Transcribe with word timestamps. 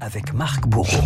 avec 0.00 0.32
Marc 0.32 0.66
Bourreau. 0.66 1.04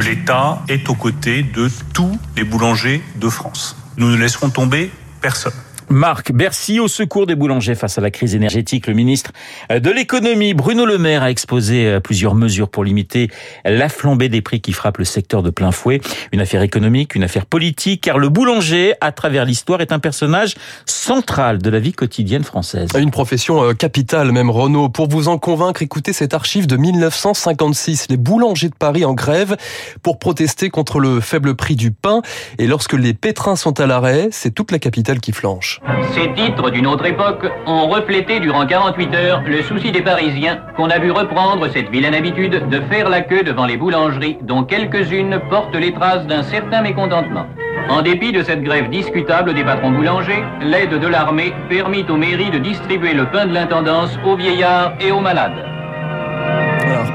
L'État 0.00 0.62
est 0.68 0.88
aux 0.88 0.94
côtés 0.94 1.42
de 1.42 1.70
tous 1.92 2.18
les 2.36 2.44
boulangers 2.44 3.02
de 3.16 3.28
France. 3.28 3.76
Nous 3.96 4.10
ne 4.10 4.16
laisserons 4.16 4.50
tomber 4.50 4.90
personne. 5.20 5.52
Marc, 5.88 6.32
Bercy 6.32 6.80
au 6.80 6.88
secours 6.88 7.26
des 7.26 7.34
boulangers 7.34 7.74
face 7.74 7.98
à 7.98 8.00
la 8.00 8.10
crise 8.10 8.34
énergétique. 8.34 8.86
Le 8.86 8.94
ministre 8.94 9.32
de 9.70 9.90
l'économie, 9.90 10.54
Bruno 10.54 10.84
Le 10.84 10.98
Maire, 10.98 11.22
a 11.22 11.30
exposé 11.30 11.86
euh, 11.86 12.00
plusieurs 12.00 12.34
mesures 12.34 12.68
pour 12.68 12.84
limiter 12.84 13.30
la 13.64 13.88
flambée 13.88 14.28
des 14.28 14.42
prix 14.42 14.60
qui 14.60 14.72
frappe 14.72 14.98
le 14.98 15.04
secteur 15.04 15.42
de 15.42 15.50
plein 15.50 15.70
fouet. 15.70 16.00
Une 16.32 16.40
affaire 16.40 16.62
économique, 16.62 17.14
une 17.14 17.22
affaire 17.22 17.46
politique, 17.46 18.02
car 18.02 18.18
le 18.18 18.28
boulanger, 18.28 18.94
à 19.00 19.12
travers 19.12 19.44
l'histoire, 19.44 19.80
est 19.80 19.92
un 19.92 19.98
personnage 19.98 20.54
central 20.86 21.58
de 21.58 21.70
la 21.70 21.78
vie 21.78 21.92
quotidienne 21.92 22.44
française. 22.44 22.90
Une 22.98 23.10
profession 23.10 23.62
euh, 23.62 23.72
capitale, 23.72 24.32
même 24.32 24.50
Renault. 24.50 24.88
Pour 24.88 25.08
vous 25.08 25.28
en 25.28 25.38
convaincre, 25.38 25.82
écoutez 25.82 26.12
cette 26.12 26.34
archive 26.34 26.66
de 26.66 26.76
1956. 26.76 28.06
Les 28.10 28.16
boulangers 28.16 28.68
de 28.68 28.74
Paris 28.74 29.04
en 29.04 29.14
grève 29.14 29.56
pour 30.02 30.18
protester 30.18 30.70
contre 30.70 30.98
le 30.98 31.20
faible 31.20 31.54
prix 31.54 31.76
du 31.76 31.90
pain. 31.92 32.22
Et 32.58 32.66
lorsque 32.66 32.94
les 32.94 33.14
pétrins 33.14 33.56
sont 33.56 33.80
à 33.80 33.86
l'arrêt, 33.86 34.28
c'est 34.32 34.50
toute 34.50 34.72
la 34.72 34.78
capitale 34.78 35.20
qui 35.20 35.32
flanche. 35.32 35.75
Ces 36.12 36.32
titres 36.32 36.70
d'une 36.70 36.86
autre 36.86 37.04
époque 37.06 37.46
ont 37.66 37.88
reflété 37.88 38.40
durant 38.40 38.66
48 38.66 39.14
heures 39.14 39.42
le 39.46 39.62
souci 39.62 39.92
des 39.92 40.00
Parisiens 40.00 40.60
qu'on 40.76 40.88
a 40.88 40.98
vu 40.98 41.10
reprendre 41.10 41.68
cette 41.68 41.90
vilaine 41.90 42.14
habitude 42.14 42.68
de 42.68 42.80
faire 42.90 43.08
la 43.08 43.20
queue 43.20 43.42
devant 43.42 43.66
les 43.66 43.76
boulangeries 43.76 44.38
dont 44.42 44.64
quelques-unes 44.64 45.40
portent 45.50 45.76
les 45.76 45.92
traces 45.92 46.26
d'un 46.26 46.42
certain 46.42 46.80
mécontentement. 46.80 47.46
En 47.88 48.02
dépit 48.02 48.32
de 48.32 48.42
cette 48.42 48.62
grève 48.62 48.88
discutable 48.88 49.54
des 49.54 49.64
patrons 49.64 49.92
boulangers, 49.92 50.42
l'aide 50.62 50.98
de 50.98 51.06
l'armée 51.06 51.52
permit 51.68 52.04
aux 52.08 52.16
mairies 52.16 52.50
de 52.50 52.58
distribuer 52.58 53.12
le 53.12 53.26
pain 53.26 53.46
de 53.46 53.52
l'intendance 53.54 54.18
aux 54.24 54.36
vieillards 54.36 54.94
et 55.00 55.12
aux 55.12 55.20
malades. 55.20 55.75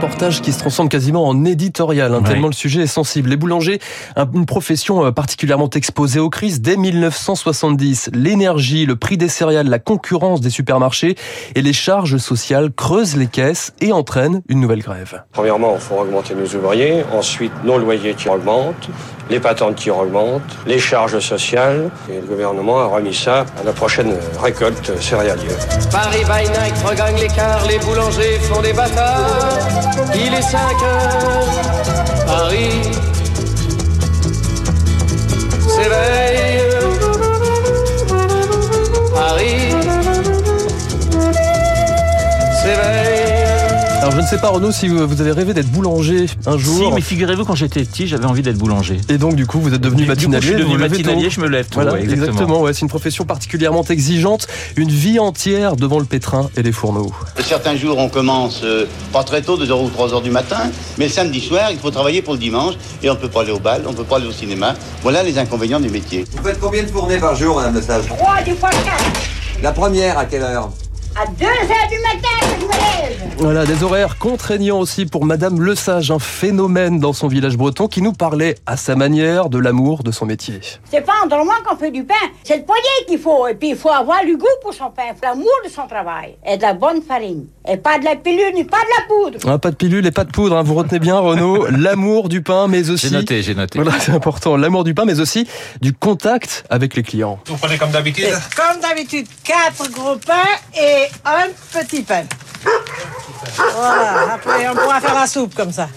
Un 0.01 0.05
reportage 0.05 0.41
qui 0.41 0.51
se 0.51 0.57
transforme 0.57 0.89
quasiment 0.89 1.27
en 1.27 1.45
éditorial, 1.45 2.15
hein, 2.15 2.23
tellement 2.23 2.47
le 2.47 2.53
sujet 2.53 2.81
est 2.81 2.87
sensible. 2.87 3.29
Les 3.29 3.37
boulangers, 3.37 3.79
une 4.33 4.47
profession 4.47 5.05
euh, 5.05 5.11
particulièrement 5.11 5.69
exposée 5.69 6.19
aux 6.19 6.31
crises 6.31 6.59
dès 6.59 6.75
1970. 6.75 8.09
L'énergie, 8.15 8.87
le 8.87 8.95
prix 8.95 9.17
des 9.17 9.27
céréales, 9.27 9.67
la 9.67 9.77
concurrence 9.77 10.41
des 10.41 10.49
supermarchés 10.49 11.15
et 11.53 11.61
les 11.61 11.73
charges 11.73 12.17
sociales 12.17 12.71
creusent 12.71 13.15
les 13.15 13.27
caisses 13.27 13.73
et 13.79 13.91
entraînent 13.91 14.41
une 14.49 14.59
nouvelle 14.59 14.81
grève. 14.81 15.21
Premièrement, 15.33 15.73
il 15.75 15.81
faut 15.81 15.97
augmenter 15.99 16.33
nos 16.33 16.47
ouvriers. 16.47 17.03
Ensuite, 17.13 17.53
nos 17.63 17.77
loyers 17.77 18.15
qui 18.15 18.27
augmentent, 18.27 18.89
les 19.29 19.39
patentes 19.39 19.75
qui 19.75 19.91
augmentent, 19.91 20.41
les 20.65 20.79
charges 20.79 21.19
sociales. 21.19 21.91
Et 22.09 22.15
le 22.15 22.25
gouvernement 22.25 22.79
a 22.79 22.85
remis 22.85 23.13
ça 23.13 23.45
à 23.59 23.63
la 23.63 23.71
prochaine 23.71 24.15
récolte 24.41 24.99
céréalière. 24.99 25.57
Paris 25.91 26.23
by 26.25 26.49
night 26.49 26.75
regagne 26.83 27.17
l'écart, 27.17 27.67
les 27.67 27.77
boulangers 27.77 28.39
font 28.39 28.61
des 28.63 28.73
bâtards. 28.73 29.90
Il 30.15 30.33
est 30.33 30.41
5 30.41 30.57
heures, 30.83 32.25
Paris 32.25 32.91
s'éveille. 35.67 36.80
Sais 44.31 44.37
pas 44.37 44.49
Renaud 44.49 44.71
si 44.71 44.87
vous 44.87 45.19
avez 45.19 45.33
rêvé 45.33 45.53
d'être 45.53 45.67
boulanger 45.67 46.25
un 46.45 46.57
jour. 46.57 46.77
Si, 46.77 46.91
mais 46.93 47.01
figurez-vous 47.01 47.43
quand 47.43 47.55
j'étais 47.55 47.83
petit, 47.83 48.07
j'avais 48.07 48.23
envie 48.23 48.41
d'être 48.41 48.57
boulanger. 48.57 49.01
Et 49.09 49.17
donc 49.17 49.35
du 49.35 49.45
coup 49.45 49.59
vous 49.59 49.73
êtes 49.73 49.81
devenu 49.81 50.05
matinalier. 50.05 50.41
je 50.41 50.53
suis 50.53 50.57
devenu 50.57 50.77
matinalier, 50.77 51.29
je 51.29 51.41
me 51.41 51.49
lève. 51.49 51.65
Tout, 51.65 51.73
voilà, 51.73 51.93
ouais, 51.93 52.03
exactement. 52.03 52.61
ouais, 52.61 52.73
c'est 52.73 52.83
une 52.83 52.87
profession 52.87 53.25
particulièrement 53.25 53.83
exigeante, 53.83 54.47
une 54.77 54.89
vie 54.89 55.19
entière 55.19 55.75
devant 55.75 55.99
le 55.99 56.05
pétrin 56.05 56.49
et 56.55 56.63
les 56.63 56.71
fourneaux. 56.71 57.11
Certains 57.39 57.75
jours 57.75 57.97
on 57.97 58.07
commence 58.07 58.61
euh, 58.63 58.85
pas 59.11 59.25
très 59.25 59.41
tôt, 59.41 59.57
2h 59.57 59.73
ou 59.73 59.89
3h 59.89 60.23
du 60.23 60.31
matin, 60.31 60.71
mais 60.97 61.07
le 61.07 61.11
samedi 61.11 61.41
soir 61.41 61.69
il 61.69 61.77
faut 61.77 61.91
travailler 61.91 62.21
pour 62.21 62.33
le 62.33 62.39
dimanche 62.39 62.75
et 63.03 63.09
on 63.09 63.15
ne 63.15 63.19
peut 63.19 63.27
pas 63.27 63.41
aller 63.41 63.51
au 63.51 63.59
bal, 63.59 63.83
on 63.85 63.91
ne 63.91 63.97
peut 63.97 64.05
pas 64.05 64.15
aller 64.15 64.27
au 64.27 64.31
cinéma. 64.31 64.75
Voilà 65.03 65.23
les 65.23 65.37
inconvénients 65.39 65.81
du 65.81 65.89
métier. 65.89 66.23
Vous 66.37 66.43
faites 66.43 66.59
combien 66.61 66.83
de 66.83 66.87
fournées 66.87 67.17
par 67.17 67.35
jour, 67.35 67.57
Madame 67.57 67.73
Le 67.73 67.81
Sage 67.81 68.05
Trois, 68.05 68.41
des 68.43 68.53
fois 68.53 68.69
quatre. 68.69 69.11
La 69.61 69.73
première 69.73 70.17
à 70.17 70.23
quelle 70.23 70.43
heure? 70.43 70.71
À 71.21 71.27
2 71.27 71.45
heures 71.45 71.87
du 71.87 71.99
matin 71.99 72.39
que 72.39 72.61
je 72.61 72.65
me 72.65 72.71
lève. 72.71 73.31
Voilà, 73.37 73.65
des 73.65 73.83
horaires 73.83 74.17
contraignants 74.17 74.79
aussi 74.79 75.05
pour 75.05 75.25
Madame 75.25 75.61
Le 75.61 75.75
Sage, 75.75 76.09
un 76.09 76.17
phénomène 76.17 76.99
dans 76.99 77.13
son 77.13 77.27
village 77.27 77.57
breton 77.57 77.87
qui 77.87 78.01
nous 78.01 78.13
parlait 78.13 78.55
à 78.65 78.75
sa 78.75 78.95
manière 78.95 79.49
de 79.49 79.59
l'amour 79.59 80.01
de 80.01 80.11
son 80.11 80.25
métier. 80.25 80.59
C'est 80.89 81.01
pas 81.01 81.13
en 81.23 81.27
dormant 81.27 81.53
qu'on 81.67 81.75
fait 81.75 81.91
du 81.91 82.03
pain. 82.03 82.13
C'est 82.43 82.57
le 82.57 82.63
poignet 82.63 82.81
qu'il 83.07 83.19
faut. 83.19 83.47
Et 83.47 83.53
puis 83.53 83.69
il 83.69 83.75
faut 83.75 83.89
avoir 83.89 84.23
le 84.23 84.35
goût 84.35 84.45
pour 84.63 84.73
son 84.73 84.89
pain, 84.89 85.13
l'amour 85.21 85.51
de 85.63 85.69
son 85.69 85.85
travail. 85.87 86.37
Et 86.43 86.57
de 86.57 86.61
la 86.63 86.73
bonne 86.73 87.03
farine. 87.03 87.45
Et 87.67 87.77
pas 87.77 87.99
de 87.99 88.05
la 88.05 88.15
pilule, 88.15 88.53
ni 88.55 88.63
pas 88.63 88.77
de 88.77 88.89
la 88.97 89.05
poudre. 89.07 89.39
Ah, 89.47 89.59
pas 89.59 89.69
de 89.69 89.75
pilule 89.75 90.05
et 90.07 90.11
pas 90.11 90.23
de 90.23 90.31
poudre, 90.31 90.57
hein. 90.57 90.63
vous 90.63 90.73
retenez 90.73 90.99
bien 90.99 91.19
Renaud, 91.19 91.67
l'amour 91.69 92.29
du 92.29 92.41
pain, 92.41 92.67
mais 92.67 92.89
aussi... 92.89 93.09
J'ai 93.09 93.15
noté, 93.15 93.43
j'ai 93.43 93.53
noté. 93.53 93.79
Voilà, 93.79 93.99
c'est 93.99 94.11
important, 94.11 94.57
l'amour 94.57 94.83
du 94.83 94.95
pain, 94.95 95.05
mais 95.05 95.19
aussi 95.19 95.47
du 95.81 95.93
contact 95.93 96.63
avec 96.71 96.95
les 96.95 97.03
clients. 97.03 97.39
Vous 97.45 97.57
prenez 97.57 97.77
comme 97.77 97.91
d'habitude 97.91 98.33
Comme 98.55 98.81
d'habitude, 98.81 99.27
quatre 99.43 99.91
gros 99.91 100.15
pains 100.15 100.33
et 100.75 101.10
un 101.25 101.47
petit 101.71 102.01
pain. 102.03 102.23
Voilà, 103.55 104.33
après 104.35 104.67
on 104.69 104.75
pourra 104.75 104.99
faire 104.99 105.15
la 105.15 105.27
soupe 105.27 105.55
comme 105.55 105.71
ça. 105.71 105.87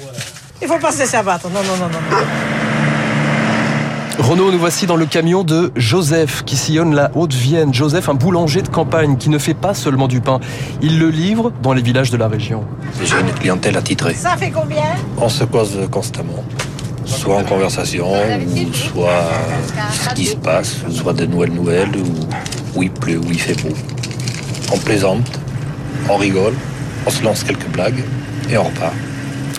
Il 0.62 0.68
faut 0.68 0.78
pas 0.78 0.92
se 0.92 1.00
laisser 1.00 1.16
abattre. 1.16 1.48
Non, 1.50 1.62
non, 1.62 1.76
non, 1.76 1.88
non. 1.88 1.98
Renaud, 4.18 4.52
nous 4.52 4.58
voici 4.58 4.86
dans 4.86 4.96
le 4.96 5.06
camion 5.06 5.42
de 5.42 5.72
Joseph 5.74 6.44
qui 6.44 6.56
sillonne 6.56 6.94
la 6.94 7.10
Haute-Vienne. 7.14 7.74
Joseph, 7.74 8.08
un 8.08 8.14
boulanger 8.14 8.62
de 8.62 8.68
campagne 8.68 9.16
qui 9.16 9.28
ne 9.28 9.38
fait 9.38 9.54
pas 9.54 9.74
seulement 9.74 10.06
du 10.06 10.20
pain. 10.20 10.38
Il 10.80 11.00
le 11.00 11.10
livre 11.10 11.52
dans 11.62 11.72
les 11.72 11.82
villages 11.82 12.10
de 12.10 12.16
la 12.16 12.28
région. 12.28 12.64
J'ai 13.02 13.18
une 13.18 13.32
clientèle 13.32 13.76
attitrée. 13.76 14.14
Ça 14.14 14.36
fait 14.36 14.52
combien? 14.52 14.84
On 15.18 15.28
se 15.28 15.44
cause 15.44 15.76
constamment. 15.90 16.44
Soit 17.04 17.36
en 17.36 17.44
conversation, 17.44 18.06
ou 18.12 18.72
soit 18.72 19.24
ce 19.92 20.14
qui 20.14 20.26
se 20.26 20.36
passe, 20.36 20.76
soit 20.90 21.12
de 21.12 21.26
nouvelles 21.26 21.52
nouvelles, 21.52 21.92
ou 21.96 22.78
où 22.78 22.82
il 22.82 22.90
pleut, 22.90 23.18
où 23.18 23.30
il 23.30 23.40
fait 23.40 23.60
beau. 23.62 23.74
On 24.74 24.78
plaisante, 24.78 25.30
on 26.10 26.16
rigole, 26.16 26.54
on 27.06 27.10
se 27.10 27.22
lance 27.22 27.44
quelques 27.44 27.68
blagues 27.68 28.02
et 28.50 28.58
on 28.58 28.64
repart. 28.64 28.92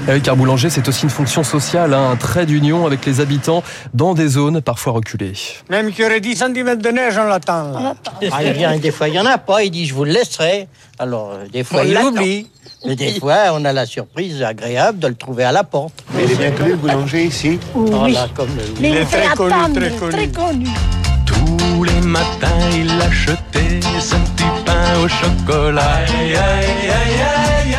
Avec 0.10 0.28
un 0.28 0.36
boulanger, 0.36 0.70
c'est 0.70 0.86
aussi 0.90 1.04
une 1.04 1.10
fonction 1.10 1.42
sociale, 1.46 1.94
hein, 1.94 2.10
un 2.12 2.16
trait 2.18 2.46
d'union 2.46 2.86
avec 2.86 3.06
les 3.06 3.22
habitants 3.22 3.64
dans 3.94 4.14
des 4.14 4.28
zones 4.28 4.60
parfois 4.62 4.92
reculées. 4.92 5.32
Même 5.70 5.92
qu'il 5.94 6.04
y 6.04 6.06
aurait 6.06 6.20
10 6.20 6.36
cm 6.36 6.76
de 6.82 6.90
neige, 6.90 7.18
on 7.18 7.24
l'attend. 7.24 7.96
Ah, 8.30 8.44
il 8.44 8.52
vient, 8.52 8.78
des 8.78 8.92
fois, 8.92 9.08
il 9.08 9.12
n'y 9.12 9.20
en 9.20 9.26
a 9.26 9.38
pas. 9.38 9.64
Il 9.64 9.72
dit, 9.72 9.86
je 9.86 9.94
vous 9.94 10.04
le 10.04 10.12
laisserai. 10.12 10.68
Alors, 11.00 11.32
euh, 11.34 11.46
des 11.52 11.64
fois, 11.64 11.82
On 11.82 11.86
il 11.86 11.94
l'attend. 11.94 12.08
oublie. 12.10 12.50
Mais 12.86 12.98
des 12.98 13.18
fois, 13.18 13.36
on 13.54 13.64
a 13.64 13.72
la 13.72 13.86
surprise 13.86 14.44
agréable 14.44 15.00
de 15.00 15.08
le 15.08 15.16
trouver 15.16 15.46
à 15.46 15.54
la 15.54 15.64
porte. 15.64 16.04
Il 16.14 16.30
est 16.30 16.36
bien 16.36 16.52
connu 16.52 16.72
le 16.72 16.76
boulanger 16.76 17.24
ici 17.24 17.58
Voilà, 17.74 18.28
comme 18.36 18.50
le- 18.50 18.86
Il 18.86 18.96
est 18.98 19.06
très 19.06 19.28
connu, 19.36 19.54
attendre, 19.54 19.80
très 19.80 19.90
connu. 19.92 20.12
Très 20.12 20.28
connu. 20.28 20.68
Tous 21.46 21.84
les 21.84 22.02
matins, 22.02 22.70
il 22.74 22.92
achetait 23.02 23.80
son 24.00 24.18
petit 24.36 24.44
pain 24.66 25.00
au 25.04 25.08
chocolat. 25.08 25.82
Aïe, 26.08 26.36
aïe, 26.36 26.36
aïe, 26.36 27.22
aïe, 27.22 27.76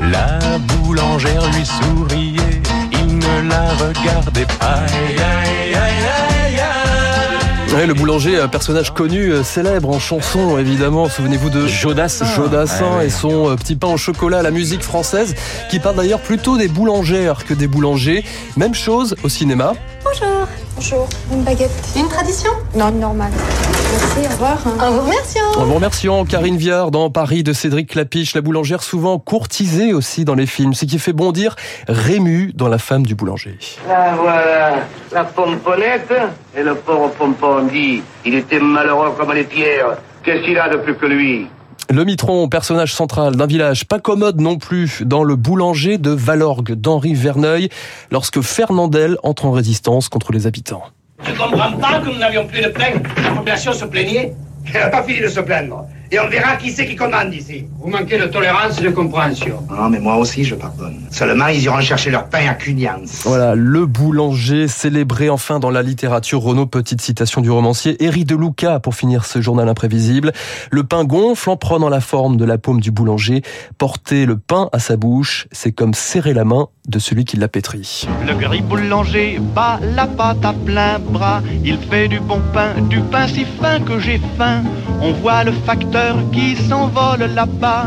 aïe. 0.00 0.10
La 0.12 0.38
boulangère 0.58 1.42
lui 1.52 1.64
souriait, 1.66 2.60
il 2.92 3.18
ne 3.18 3.48
la 3.48 3.62
regardait 3.74 4.46
pas. 4.58 4.80
Aïe, 4.86 5.16
aïe, 5.18 5.74
aïe, 5.74 5.74
aïe, 5.74 6.60
aïe. 6.60 7.74
Ouais, 7.74 7.86
le 7.86 7.94
boulanger, 7.94 8.40
un 8.40 8.48
personnage 8.48 8.94
connu, 8.94 9.32
euh, 9.32 9.42
célèbre 9.42 9.90
en 9.90 9.98
chanson 9.98 10.56
évidemment. 10.58 11.08
Souvenez-vous 11.08 11.50
de 11.50 11.66
Jodassin. 11.66 12.24
Jodassin 12.24 12.84
Ouais, 12.92 12.96
ouais. 12.98 13.06
et 13.06 13.10
son 13.10 13.50
euh, 13.50 13.56
petit 13.56 13.76
pain 13.76 13.88
au 13.88 13.96
chocolat, 13.98 14.40
la 14.42 14.50
musique 14.50 14.82
française, 14.82 15.34
qui 15.70 15.78
parle 15.80 15.96
d'ailleurs 15.96 16.20
plutôt 16.20 16.56
des 16.56 16.68
boulangères 16.68 17.44
que 17.44 17.52
des 17.54 17.66
boulangers. 17.66 18.24
Même 18.56 18.74
chose 18.74 19.14
au 19.24 19.28
cinéma. 19.28 19.74
Bonjour. 20.04 20.46
Bonjour. 20.76 21.08
Une 21.32 21.42
baguette. 21.42 21.70
Une 21.96 22.06
tradition 22.06 22.50
Non, 22.74 22.90
normale. 22.90 23.32
Merci, 23.32 24.28
au 24.28 24.30
revoir. 24.30 24.58
En 24.78 24.90
vous 24.90 25.00
remerciant. 25.00 25.52
En 25.56 25.64
vous 25.64 25.74
remerciant 25.74 26.24
Karine 26.26 26.58
Viard 26.58 26.90
dans 26.90 27.08
Paris 27.08 27.42
de 27.42 27.54
Cédric 27.54 27.88
Clapiche, 27.88 28.34
la 28.34 28.42
boulangère 28.42 28.82
souvent 28.82 29.18
courtisée 29.18 29.94
aussi 29.94 30.26
dans 30.26 30.34
les 30.34 30.44
films, 30.44 30.74
ce 30.74 30.84
qui 30.84 30.98
fait 30.98 31.14
bondir 31.14 31.56
Rému 31.88 32.52
dans 32.54 32.68
La 32.68 32.76
femme 32.76 33.06
du 33.06 33.14
boulanger. 33.14 33.58
Ah 33.88 34.16
voilà, 34.20 34.74
la 35.12 35.24
pomponnette 35.24 36.12
et 36.54 36.62
le 36.62 36.74
pauvre 36.74 37.08
pompon 37.10 37.62
dit, 37.72 38.02
il 38.26 38.34
était 38.34 38.60
malheureux 38.60 39.14
comme 39.16 39.32
les 39.32 39.44
pierres. 39.44 39.96
Qu'est-ce 40.22 40.44
qu'il 40.44 40.58
a 40.58 40.68
de 40.68 40.76
plus 40.76 40.94
que 40.94 41.06
lui? 41.06 41.48
Le 41.88 42.04
Mitron, 42.04 42.48
personnage 42.48 42.92
central 42.92 43.36
d'un 43.36 43.46
village 43.46 43.84
pas 43.84 44.00
commode 44.00 44.40
non 44.40 44.58
plus, 44.58 45.02
dans 45.04 45.22
le 45.22 45.36
boulanger 45.36 45.98
de 45.98 46.10
Valorgue 46.10 46.72
d'Henri 46.72 47.14
Verneuil, 47.14 47.68
lorsque 48.10 48.40
Fernandel 48.40 49.16
entre 49.22 49.46
en 49.46 49.52
résistance 49.52 50.08
contre 50.08 50.32
les 50.32 50.48
habitants. 50.48 50.82
Je 51.24 51.32
comprends 51.32 51.72
pas 51.72 52.00
que 52.00 52.06
nous 52.06 52.18
n'avions 52.18 52.46
plus 52.46 52.60
de 52.60 52.68
plainte. 52.68 53.04
La 53.22 53.30
population 53.30 53.72
se 53.72 53.84
plaignait. 53.84 54.34
Elle 54.74 54.80
n'a 54.80 54.88
pas 54.88 55.04
fini 55.04 55.20
de 55.20 55.28
se 55.28 55.38
plaindre. 55.38 55.86
Et 56.10 56.20
on 56.20 56.28
verra 56.28 56.56
qui 56.56 56.70
c'est 56.70 56.86
qui 56.86 56.96
commande 56.96 57.32
ici. 57.34 57.66
Vous 57.78 57.90
manquez 57.90 58.18
de 58.18 58.26
tolérance 58.26 58.78
et 58.78 58.82
de 58.82 58.90
compréhension. 58.90 59.62
Non, 59.70 59.88
mais 59.88 59.98
moi 59.98 60.16
aussi, 60.16 60.44
je 60.44 60.54
pardonne. 60.54 61.00
Seulement, 61.10 61.48
ils 61.48 61.62
iront 61.62 61.80
chercher 61.80 62.10
leur 62.10 62.28
pain 62.28 62.48
à 62.48 62.54
Cunians. 62.54 63.02
Voilà, 63.24 63.54
le 63.54 63.86
boulanger 63.86 64.68
célébré 64.68 65.28
enfin 65.28 65.58
dans 65.58 65.70
la 65.70 65.82
littérature. 65.82 66.42
Renaud, 66.42 66.66
petite 66.66 67.00
citation 67.00 67.40
du 67.40 67.50
romancier 67.50 68.02
Éric 68.04 68.26
de 68.26 68.36
Luca 68.36 68.80
pour 68.80 68.94
finir 68.94 69.24
ce 69.24 69.40
journal 69.40 69.68
imprévisible. 69.68 70.32
Le 70.70 70.84
pain 70.84 71.04
gonfle 71.04 71.50
en 71.50 71.56
prenant 71.56 71.88
la 71.88 72.00
forme 72.00 72.36
de 72.36 72.44
la 72.44 72.58
paume 72.58 72.80
du 72.80 72.90
boulanger. 72.90 73.42
Porter 73.78 74.26
le 74.26 74.36
pain 74.36 74.68
à 74.72 74.78
sa 74.78 74.96
bouche, 74.96 75.48
c'est 75.52 75.72
comme 75.72 75.94
serrer 75.94 76.34
la 76.34 76.44
main 76.44 76.68
de 76.88 76.98
celui 77.00 77.24
qui 77.24 77.36
l'a 77.36 77.48
pétri. 77.48 78.06
Le 78.26 78.34
gris 78.34 78.62
boulanger 78.62 79.40
bat 79.54 79.80
la 79.82 80.06
pâte 80.06 80.44
à 80.44 80.52
plein 80.52 80.98
bras. 80.98 81.42
Il 81.64 81.78
fait 81.78 82.06
du 82.06 82.20
bon 82.20 82.40
pain, 82.52 82.80
du 82.82 83.00
pain 83.00 83.26
si 83.26 83.44
fin 83.60 83.80
que 83.80 83.98
j'ai 83.98 84.20
faim. 84.38 84.62
On 85.00 85.12
voit 85.12 85.42
le 85.44 85.52
facteur 85.52 85.95
qui 86.32 86.56
s'envole 86.56 87.24
là-bas. 87.34 87.86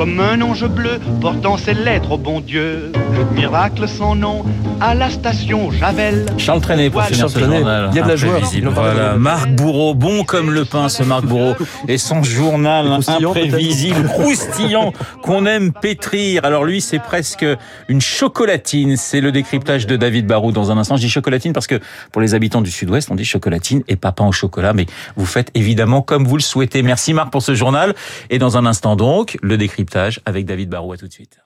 Comme 0.00 0.18
un 0.18 0.40
ange 0.40 0.66
bleu 0.66 0.98
portant 1.20 1.58
ses 1.58 1.74
lettres 1.74 2.12
au 2.12 2.16
bon 2.16 2.40
Dieu. 2.40 2.90
Miracle 3.34 3.86
sans 3.86 4.14
nom 4.14 4.46
à 4.80 4.94
la 4.94 5.10
station 5.10 5.70
Javel. 5.70 6.24
Charles 6.38 6.62
Trenet 6.62 6.88
pour 6.88 7.02
finir 7.02 7.28
ce 7.28 7.38
journal. 7.38 7.90
Il 7.92 7.96
y 7.96 8.00
a 8.00 8.04
de 8.04 8.08
la 8.08 8.16
joie. 8.16 8.40
Voilà. 8.72 9.16
Marc 9.16 9.50
Bourreau, 9.50 9.92
bon 9.92 10.24
comme 10.24 10.52
le 10.52 10.64
pain 10.64 10.88
ce 10.88 11.02
Marc 11.02 11.26
Bourreau. 11.26 11.54
Et 11.86 11.98
son 11.98 12.22
journal 12.22 12.86
Croustillant, 12.86 13.30
imprévisible, 13.30 14.04
croustillant, 14.04 14.92
qu'on 15.22 15.44
aime 15.44 15.70
pétrir. 15.70 16.46
Alors 16.46 16.64
lui, 16.64 16.80
c'est 16.80 16.98
presque 16.98 17.44
une 17.88 18.00
chocolatine. 18.00 18.96
C'est 18.96 19.20
le 19.20 19.32
décryptage 19.32 19.86
de 19.86 19.96
David 19.96 20.26
Barou 20.26 20.50
dans 20.50 20.70
un 20.70 20.78
instant. 20.78 20.96
Je 20.96 21.02
dis 21.02 21.10
chocolatine 21.10 21.52
parce 21.52 21.66
que 21.66 21.78
pour 22.10 22.22
les 22.22 22.32
habitants 22.32 22.62
du 22.62 22.70
Sud-Ouest, 22.70 23.10
on 23.10 23.16
dit 23.16 23.26
chocolatine 23.26 23.82
et 23.86 23.96
pas 23.96 24.12
pain 24.12 24.26
au 24.26 24.32
chocolat. 24.32 24.72
Mais 24.72 24.86
vous 25.16 25.26
faites 25.26 25.50
évidemment 25.54 26.00
comme 26.00 26.26
vous 26.26 26.36
le 26.36 26.42
souhaitez. 26.42 26.82
Merci 26.82 27.12
Marc 27.12 27.30
pour 27.30 27.42
ce 27.42 27.54
journal. 27.54 27.94
Et 28.30 28.38
dans 28.38 28.56
un 28.56 28.64
instant 28.64 28.96
donc, 28.96 29.36
le 29.42 29.58
avec 29.96 30.46
David 30.46 30.70
Barou. 30.70 30.92
À 30.92 30.96
tout 30.96 31.08
de 31.08 31.12
suite. 31.12 31.40